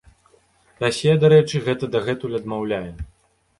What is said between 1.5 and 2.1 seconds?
гэта